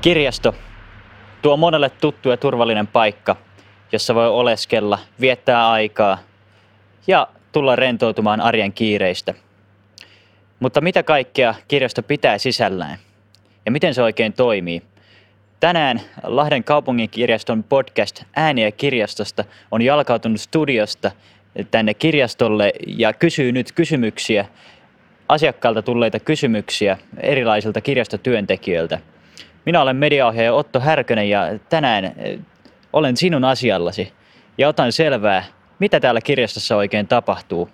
[0.00, 0.54] Kirjasto
[1.42, 3.36] tuo monelle tuttu ja turvallinen paikka,
[3.92, 6.18] jossa voi oleskella, viettää aikaa
[7.06, 9.34] ja tulla rentoutumaan arjen kiireistä.
[10.60, 12.98] Mutta mitä kaikkea kirjasto pitää sisällään
[13.66, 14.82] ja miten se oikein toimii?
[15.60, 21.10] Tänään Lahden kaupungin kirjaston podcast Ääniä kirjastosta on jalkautunut studiosta
[21.70, 24.46] tänne kirjastolle ja kysyy nyt kysymyksiä,
[25.28, 28.98] asiakkaalta tulleita kysymyksiä erilaisilta kirjastotyöntekijöiltä.
[29.66, 32.38] Minä olen mediaohjaaja Otto Härkönen ja tänään eh,
[32.92, 34.12] olen sinun asiallasi
[34.58, 35.44] ja otan selvää,
[35.78, 37.68] mitä täällä kirjastossa oikein tapahtuu.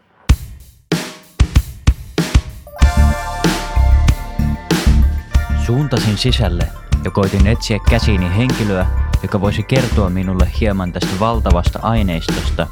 [5.66, 6.64] Suuntasin sisälle
[7.04, 8.86] ja koitin etsiä käsiini henkilöä,
[9.22, 12.66] joka voisi kertoa minulle hieman tästä valtavasta aineistosta,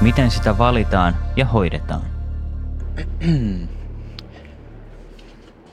[0.00, 2.02] miten sitä valitaan ja hoidetaan.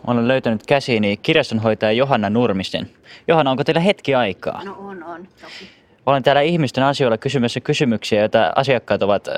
[0.08, 2.90] Olen löytänyt käsiini kirjastonhoitaja Johanna Nurmisen.
[3.28, 4.64] Johanna, onko teillä hetki aikaa?
[4.64, 5.70] No on, on, toki.
[6.06, 9.34] Olen täällä ihmisten asioilla kysymässä kysymyksiä, joita asiakkaat ovat äh,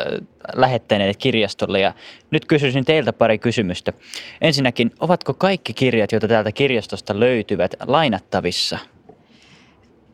[0.53, 1.93] lähettäneet kirjastolle ja
[2.31, 3.93] nyt kysyisin teiltä pari kysymystä.
[4.41, 8.79] Ensinnäkin, ovatko kaikki kirjat, joita täältä kirjastosta löytyvät, lainattavissa?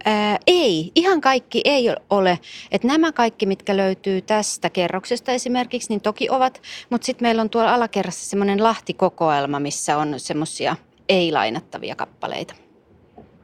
[0.07, 2.39] Ää, ei, ihan kaikki ei ole.
[2.71, 6.61] Et nämä kaikki, mitkä löytyy tästä kerroksesta esimerkiksi, niin toki ovat.
[6.89, 10.75] Mutta sitten meillä on tuolla alakerrassa semmoinen lahtikokoelma, missä on semmoisia
[11.09, 12.55] ei-lainattavia kappaleita.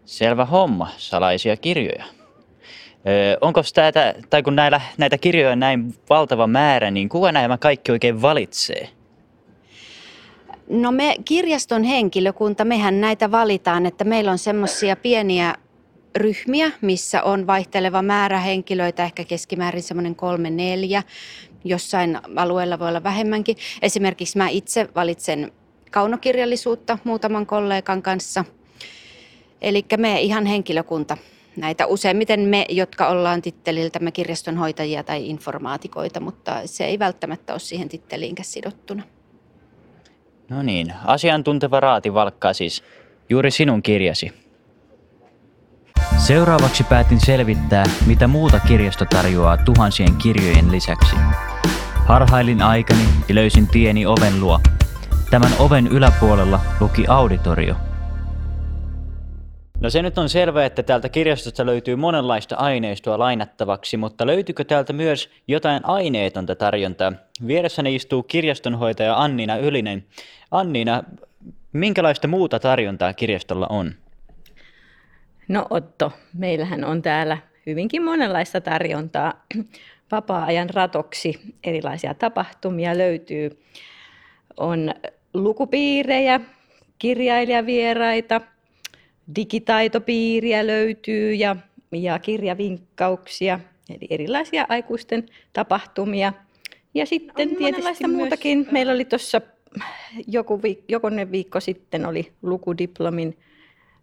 [0.05, 2.05] Selvä homma, salaisia kirjoja.
[3.07, 7.57] Öö, onko tätä, tai kun näillä, näitä kirjoja on näin valtava määrä, niin kuka nämä
[7.57, 8.89] kaikki oikein valitsee?
[10.69, 15.55] No me kirjaston henkilökunta, mehän näitä valitaan, että meillä on semmoisia pieniä
[16.15, 21.03] ryhmiä, missä on vaihteleva määrä henkilöitä, ehkä keskimäärin semmoinen kolme, neljä.
[21.63, 23.57] Jossain alueella voi olla vähemmänkin.
[23.81, 25.51] Esimerkiksi mä itse valitsen
[25.91, 28.45] kaunokirjallisuutta muutaman kollegan kanssa.
[29.61, 31.17] Eli me ihan henkilökunta
[31.57, 37.89] näitä useimmiten me, jotka ollaan titteliltämme kirjastonhoitajia tai informaatikoita, mutta se ei välttämättä ole siihen
[37.89, 39.03] titteliinkä sidottuna.
[40.49, 42.83] No niin, asiantunteva raati valkkaa siis
[43.29, 44.40] juuri sinun kirjasi.
[46.27, 51.15] Seuraavaksi päätin selvittää, mitä muuta kirjasto tarjoaa tuhansien kirjojen lisäksi.
[52.05, 54.59] Harhailin aikani ja löysin tieni oven luo.
[55.29, 57.75] Tämän oven yläpuolella luki auditorio–
[59.81, 64.93] No se nyt on selvää, että täältä kirjastosta löytyy monenlaista aineistoa lainattavaksi, mutta löytyykö täältä
[64.93, 67.13] myös jotain aineetonta tarjontaa?
[67.47, 70.05] Vieressäni istuu kirjastonhoitaja Anniina Ylinen.
[70.51, 71.03] Anniina,
[71.73, 73.93] minkälaista muuta tarjontaa kirjastolla on?
[75.51, 79.45] No Otto, meillähän on täällä hyvinkin monenlaista tarjontaa.
[80.11, 83.49] Vapaa-ajan ratoksi erilaisia tapahtumia löytyy.
[84.57, 84.93] On
[85.33, 86.39] lukupiirejä,
[86.99, 88.41] kirjailijavieraita–
[89.35, 91.55] digitaitopiiriä löytyy ja,
[91.91, 96.33] ja kirjavinkkauksia, eli erilaisia aikuisten tapahtumia.
[96.93, 98.57] Ja sitten on tietysti muutakin.
[98.57, 98.71] Myös.
[98.71, 99.41] Meillä oli tuossa
[100.27, 103.37] joku viik- jokunen viikko sitten oli lukudiplomin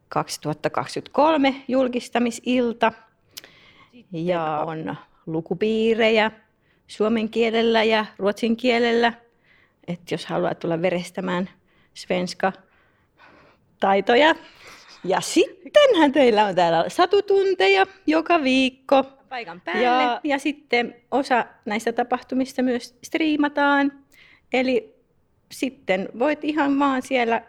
[0.08, 2.92] 2023 julkistamisilta.
[4.12, 4.96] Ja on
[5.26, 6.30] lukupiirejä
[6.86, 9.12] suomen kielellä ja ruotsin kielellä.
[9.88, 11.50] Että jos haluaa tulla verestämään
[11.94, 12.52] svenska
[13.80, 14.34] taitoja,
[15.04, 19.04] ja sittenhän teillä on täällä satutunteja joka viikko.
[19.28, 19.82] Paikan päälle.
[19.82, 23.92] Ja, ja sitten osa näistä tapahtumista myös striimataan.
[24.52, 24.94] Eli
[25.52, 27.42] sitten voit ihan vaan siellä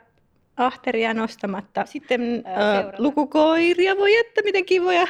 [0.60, 1.86] ahteria nostamatta.
[1.86, 5.08] Sitten äh, lukukoiria voi että miten kivoja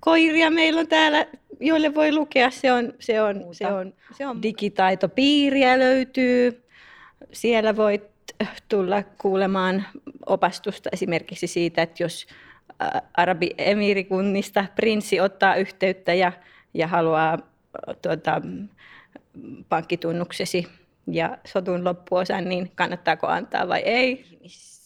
[0.00, 1.26] koiria meillä on täällä,
[1.60, 2.50] joille voi lukea.
[2.50, 6.64] Se on, se on, se on, se on digitaitopiiriä löytyy.
[7.32, 8.02] Siellä voit
[8.68, 9.86] tulla kuulemaan
[10.26, 12.26] opastusta esimerkiksi siitä, että jos
[13.14, 16.32] Arabi-emirikunnista prinssi ottaa yhteyttä ja,
[16.74, 17.38] ja haluaa
[18.02, 18.42] tuota,
[19.68, 20.66] pankkitunnuksesi
[21.06, 24.26] ja sotun loppuosan, niin kannattaako antaa vai ei.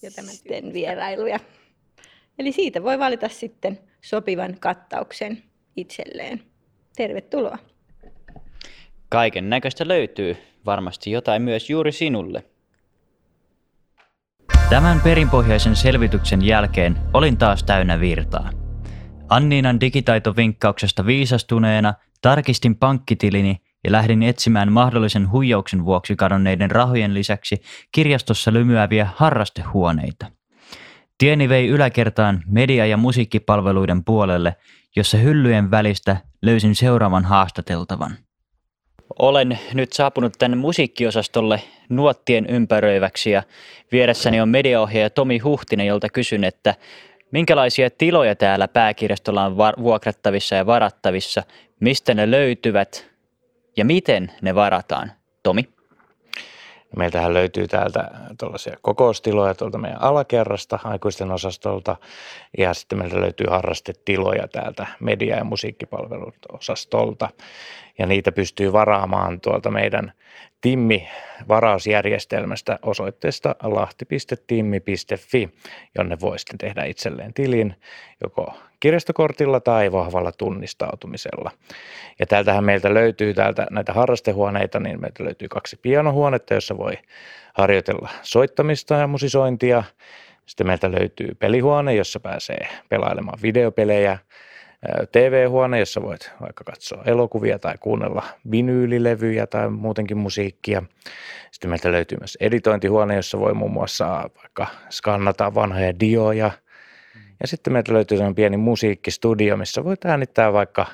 [0.02, 1.40] Ja sitten vierailuja.
[2.38, 5.42] Eli siitä voi valita sitten sopivan kattauksen
[5.76, 6.42] itselleen.
[6.96, 7.58] Tervetuloa.
[9.08, 10.36] Kaiken näköistä löytyy.
[10.66, 12.44] Varmasti jotain myös juuri sinulle.
[14.70, 18.50] Tämän perinpohjaisen selvityksen jälkeen olin taas täynnä virtaa.
[19.28, 27.62] Anniinan digitaitovinkkauksesta viisastuneena tarkistin pankkitilini ja lähdin etsimään mahdollisen huijauksen vuoksi kadonneiden rahojen lisäksi
[27.92, 30.26] kirjastossa lymyäviä harrastehuoneita.
[31.18, 34.56] Tieni vei yläkertaan media- ja musiikkipalveluiden puolelle,
[34.96, 38.16] jossa hyllyjen välistä löysin seuraavan haastateltavan.
[39.18, 43.42] Olen nyt saapunut tänne musiikkiosastolle nuottien ympäröiväksi ja
[43.92, 46.74] vieressäni on mediaohjaaja Tomi Huhtinen, jolta kysyn, että
[47.30, 51.42] Minkälaisia tiloja täällä pääkirjastolla on vuokrattavissa ja varattavissa?
[51.80, 53.15] Mistä ne löytyvät
[53.76, 55.12] ja miten ne varataan?
[55.42, 55.68] Tomi?
[56.96, 61.96] Meiltähän löytyy täältä tuollaisia kokoustiloja tuolta meidän alakerrasta aikuisten osastolta
[62.58, 67.28] ja sitten meiltä löytyy harrastetiloja täältä media- ja musiikkipalvelut-osastolta
[67.98, 70.12] ja niitä pystyy varaamaan tuolta meidän
[70.60, 75.50] Timmi-varausjärjestelmästä osoitteesta lahti.timmi.fi,
[75.98, 77.74] jonne voi sitten tehdä itselleen tilin
[78.22, 81.50] joko kirjastokortilla tai vahvalla tunnistautumisella.
[82.18, 86.98] Ja täältähän meiltä löytyy täältä näitä harrastehuoneita, niin meiltä löytyy kaksi pianohuonetta, jossa voi
[87.54, 89.84] harjoitella soittamista ja musisointia.
[90.46, 94.18] Sitten meiltä löytyy pelihuone, jossa pääsee pelailemaan videopelejä
[95.12, 100.82] TV-huone, jossa voit vaikka katsoa elokuvia tai kuunnella vinyylilevyjä tai muutenkin musiikkia.
[101.50, 106.50] Sitten meiltä löytyy myös editointihuone, jossa voi muun muassa vaikka skannata vanhoja dioja.
[107.40, 110.86] Ja sitten meiltä löytyy sellainen pieni musiikkistudio, missä voit äänittää vaikka,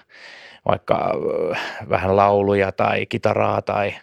[0.69, 1.13] vaikka
[1.89, 3.95] vähän lauluja tai kitaraa tai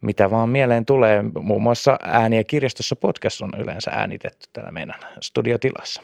[0.00, 1.24] mitä vaan mieleen tulee.
[1.40, 6.02] Muun muassa ääniä kirjastossa podcast on yleensä äänitetty täällä meidän studiotilassa.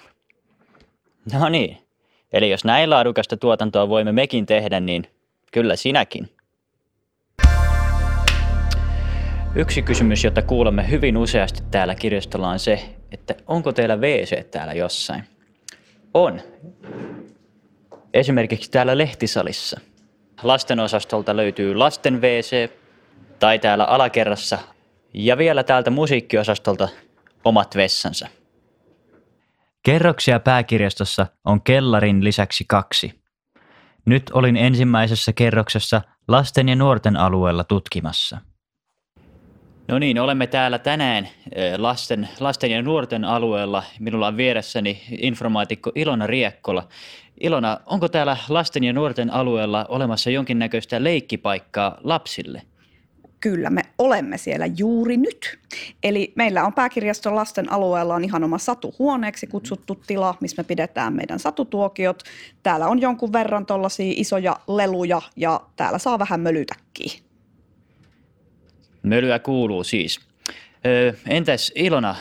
[1.33, 1.84] No niin,
[2.33, 5.07] Eli jos näin laadukasta tuotantoa voimme mekin tehdä, niin
[5.53, 6.31] kyllä sinäkin.
[9.57, 14.73] Yksi kysymys, jota kuulemme hyvin useasti täällä kirjastolla on se, että onko teillä WC täällä
[14.73, 15.25] jossain?
[16.15, 16.41] On.
[18.15, 19.81] Esimerkiksi täällä lehtisalissa.
[20.43, 22.71] Lasten osastolta löytyy lasten WC
[23.39, 24.59] tai täällä alakerrassa
[25.15, 26.89] ja vielä täältä musiikkiosastolta
[27.45, 28.29] omat vessansa.
[29.85, 33.21] Kerroksia pääkirjastossa on kellarin lisäksi kaksi.
[34.07, 38.39] Nyt olin ensimmäisessä kerroksessa lasten ja nuorten alueella tutkimassa.
[39.89, 41.29] No niin, olemme täällä tänään
[41.77, 43.83] lasten, lasten ja nuorten alueella.
[43.99, 46.89] Minulla on vieressäni informaatikko Ilona Riekkola.
[47.41, 52.63] Ilona, onko täällä lasten ja nuorten alueella olemassa jonkinnäköistä leikkipaikkaa lapsille?
[53.45, 55.59] Kyllä, me olemme siellä juuri nyt.
[56.03, 61.13] Eli meillä on pääkirjaston lasten alueella on ihan oma satuhuoneeksi kutsuttu tila, missä me pidetään
[61.13, 62.23] meidän satutuokiot.
[62.63, 67.11] Täällä on jonkun verran tuollaisia isoja leluja ja täällä saa vähän mölytäkin.
[69.03, 70.21] Mölyä kuuluu siis.
[71.29, 72.17] Entäs Ilona,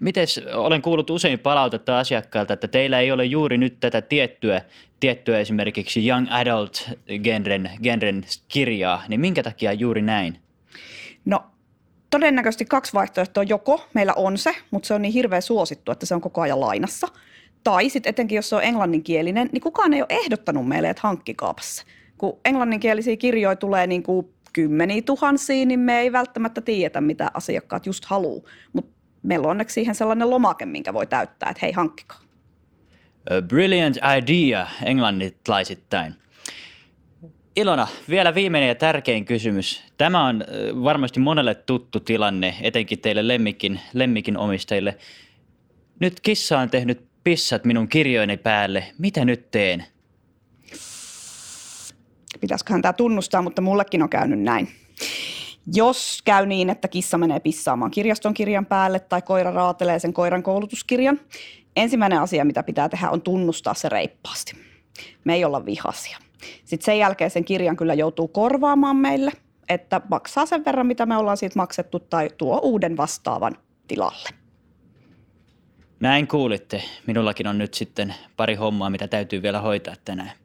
[0.00, 4.62] mites, olen kuullut usein palautetta asiakkailta, että teillä ei ole juuri nyt tätä tiettyä,
[5.00, 6.90] tiettyä esimerkiksi young adult
[7.22, 10.38] genren, genren kirjaa, niin minkä takia juuri näin?
[11.24, 11.44] No
[12.10, 13.42] todennäköisesti kaksi vaihtoehtoa.
[13.42, 16.60] Joko meillä on se, mutta se on niin hirveän suosittu, että se on koko ajan
[16.60, 17.08] lainassa.
[17.64, 21.84] Tai sitten etenkin, jos se on englanninkielinen, niin kukaan ei ole ehdottanut meille, että hankkikaapassa.
[22.18, 27.86] Kun englanninkielisiä kirjoja tulee niin kuin kymmeniä tuhansia, niin me ei välttämättä tiedetä, mitä asiakkaat
[27.86, 28.42] just haluaa.
[28.72, 32.20] Mutta meillä on onneksi siihen sellainen lomake, minkä voi täyttää, että hei, hankkikaa.
[33.30, 36.14] A brilliant idea englannilaisittain.
[37.56, 39.84] Ilona, vielä viimeinen ja tärkein kysymys.
[39.98, 40.44] Tämä on
[40.84, 44.98] varmasti monelle tuttu tilanne, etenkin teille lemmikin, lemmikin omistajille.
[46.00, 48.84] Nyt kissa on tehnyt pissat minun kirjoini päälle.
[48.98, 49.84] Mitä nyt teen?
[52.40, 54.68] Pitäisiköhän tämä tunnustaa, mutta mullekin on käynyt näin.
[55.74, 60.42] Jos käy niin, että kissa menee pissaamaan kirjaston kirjan päälle tai koira raatelee sen koiran
[60.42, 61.20] koulutuskirjan,
[61.76, 64.52] ensimmäinen asia, mitä pitää tehdä, on tunnustaa se reippaasti.
[65.24, 66.18] Me ei olla vihasia.
[66.64, 69.32] Sitten sen jälkeen sen kirjan kyllä joutuu korvaamaan meille,
[69.68, 73.56] että maksaa sen verran, mitä me ollaan siitä maksettu, tai tuo uuden vastaavan
[73.88, 74.28] tilalle.
[76.00, 76.82] Näin kuulitte.
[77.06, 80.41] Minullakin on nyt sitten pari hommaa, mitä täytyy vielä hoitaa tänään.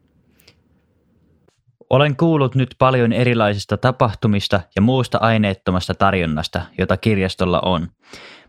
[1.89, 7.87] Olen kuullut nyt paljon erilaisista tapahtumista ja muusta aineettomasta tarjonnasta, jota kirjastolla on.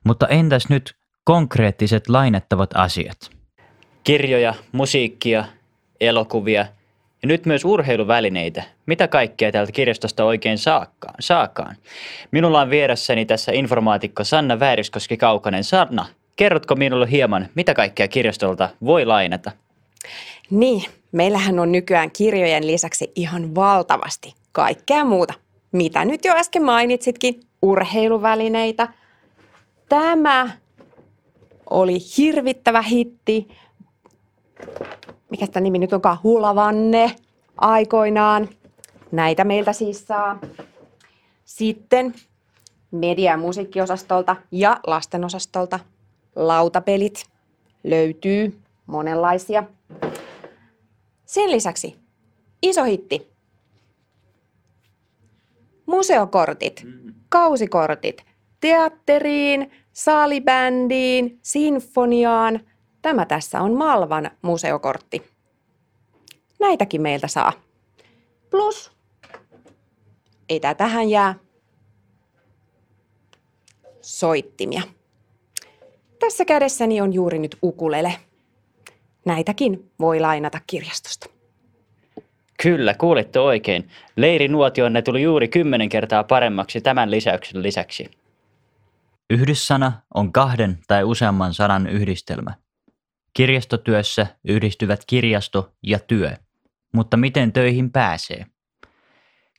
[0.04, 3.30] Mutta entäs nyt konkreettiset lainettavat asiat?
[4.04, 5.44] Kirjoja, musiikkia,
[6.00, 6.66] elokuvia–
[7.22, 8.62] ja nyt myös urheiluvälineitä.
[8.86, 11.14] Mitä kaikkea täältä kirjastosta oikein saakaan?
[11.20, 11.76] saakaan?
[12.30, 15.64] Minulla on vieressäni tässä informaatikko Sanna Vääriskoski Kaukanen.
[15.64, 19.50] Sanna, kerrotko minulle hieman, mitä kaikkea kirjastolta voi lainata?
[20.50, 25.34] Niin, meillähän on nykyään kirjojen lisäksi ihan valtavasti kaikkea muuta.
[25.72, 28.88] Mitä nyt jo äsken mainitsitkin, urheiluvälineitä.
[29.88, 30.50] Tämä
[31.70, 33.48] oli hirvittävä hitti
[35.30, 37.16] mikä tämä nimi nyt onkaan, Hulavanne
[37.56, 38.48] aikoinaan.
[39.12, 40.38] Näitä meiltä siis saa.
[41.44, 42.14] Sitten
[42.90, 45.80] media- ja musiikkiosastolta ja lastenosastolta
[46.36, 47.24] lautapelit
[47.84, 49.64] löytyy monenlaisia.
[51.28, 51.96] Sen lisäksi
[52.62, 53.28] iso hitti.
[55.86, 56.86] Museokortit,
[57.28, 58.24] kausikortit,
[58.60, 62.60] teatteriin, salibändiin, sinfoniaan,
[63.02, 65.22] Tämä tässä on Malvan museokortti.
[66.60, 67.52] Näitäkin meiltä saa.
[68.50, 68.92] Plus,
[70.48, 71.34] ei tää tähän jää,
[74.00, 74.82] soittimia.
[76.18, 78.14] Tässä kädessäni on juuri nyt ukulele.
[79.28, 81.26] Näitäkin voi lainata kirjastosta.
[82.62, 83.88] Kyllä, kuulitte oikein.
[84.16, 88.10] Leirinuotionne tuli juuri kymmenen kertaa paremmaksi tämän lisäyksen lisäksi.
[89.30, 92.54] Yhdyssana on kahden tai useamman sanan yhdistelmä.
[93.34, 96.32] Kirjastotyössä yhdistyvät kirjasto ja työ.
[96.94, 98.46] Mutta miten töihin pääsee?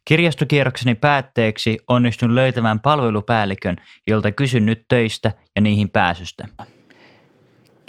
[0.05, 3.75] Kirjastokierrokseni päätteeksi onnistun löytämään palvelupäällikön,
[4.07, 6.47] jolta kysyn nyt töistä ja niihin pääsystä.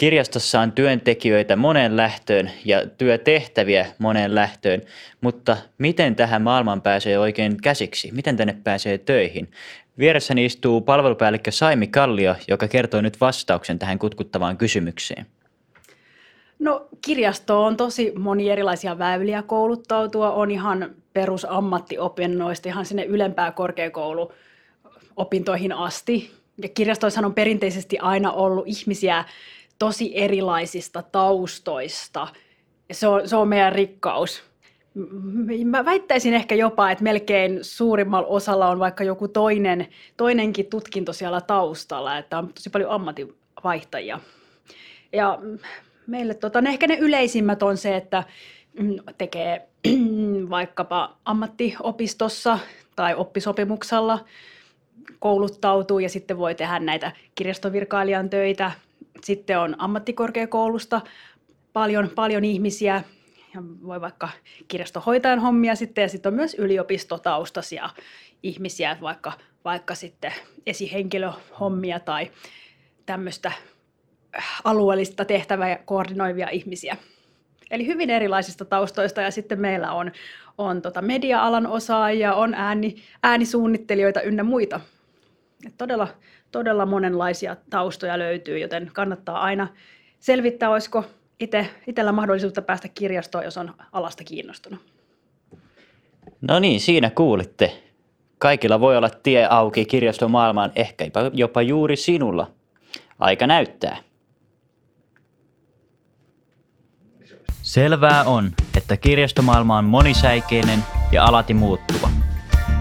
[0.00, 4.82] Kirjastossa on työntekijöitä moneen lähtöön ja työtehtäviä moneen lähtöön,
[5.20, 8.10] mutta miten tähän maailmaan pääsee oikein käsiksi?
[8.12, 9.50] Miten tänne pääsee töihin?
[9.98, 15.26] Vieressäni istuu palvelupäällikkö Saimi Kallio, joka kertoo nyt vastauksen tähän kutkuttavaan kysymykseen.
[16.58, 20.32] No kirjasto on tosi moni erilaisia väyliä kouluttautua.
[20.32, 26.30] On ihan perusammattiopinnoista ihan sinne ylempää korkeakouluopintoihin asti.
[26.62, 29.24] Ja kirjastoissa on perinteisesti aina ollut ihmisiä
[29.80, 32.28] tosi erilaisista taustoista.
[32.92, 34.42] Se on, se on meidän rikkaus.
[35.64, 41.40] Mä väittäisin ehkä jopa, että melkein suurimmalla osalla on vaikka joku toinen, toinenkin tutkinto siellä
[41.40, 44.20] taustalla, että on tosi paljon ammatinvaihtajia.
[45.12, 45.38] Ja
[46.06, 48.24] meille tota, ne ehkä ne yleisimmät on se, että
[48.80, 49.68] mm, tekee
[50.50, 52.58] vaikkapa ammattiopistossa
[52.96, 54.24] tai oppisopimuksella
[55.18, 58.72] kouluttautuu ja sitten voi tehdä näitä kirjastovirkailijan töitä.
[59.24, 61.00] Sitten on ammattikorkeakoulusta
[61.72, 63.02] paljon, paljon ihmisiä,
[63.54, 64.28] ja voi vaikka
[64.68, 67.90] kirjastohoitajan hommia sitten, ja sitten on myös yliopistotaustaisia
[68.42, 69.32] ihmisiä, vaikka,
[69.64, 70.32] vaikka sitten
[70.66, 72.30] esihenkilöhommia tai
[73.06, 73.52] tämmöistä
[74.64, 76.96] alueellista tehtävää koordinoivia ihmisiä.
[77.70, 80.12] Eli hyvin erilaisista taustoista ja sitten meillä on,
[80.58, 84.80] on tota media-alan osaajia, on ääni, äänisuunnittelijoita ynnä muita.
[85.66, 86.08] Et todella,
[86.52, 89.68] todella monenlaisia taustoja löytyy, joten kannattaa aina
[90.20, 91.04] selvittää, olisiko
[91.40, 94.80] itse, itsellä mahdollisuutta päästä kirjastoon, jos on alasta kiinnostunut.
[96.40, 97.82] No niin, siinä kuulitte.
[98.38, 102.50] Kaikilla voi olla tie auki kirjastomaailmaan, ehkä jopa juuri sinulla.
[103.18, 103.96] Aika näyttää.
[107.62, 110.78] Selvää on, että kirjastomaailma on monisäikeinen
[111.12, 112.29] ja alati muuttuva.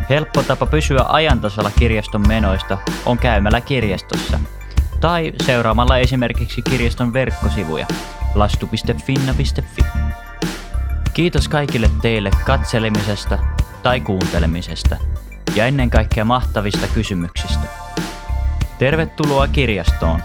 [0.09, 4.39] Helppo tapa pysyä ajantasalla kirjaston menoista on käymällä kirjastossa
[4.99, 7.87] tai seuraamalla esimerkiksi kirjaston verkkosivuja
[8.35, 9.81] lastu.finna.fi.
[11.13, 13.39] Kiitos kaikille teille katselemisesta
[13.83, 14.97] tai kuuntelemisesta
[15.55, 17.67] ja ennen kaikkea mahtavista kysymyksistä.
[18.79, 20.21] Tervetuloa kirjastoon!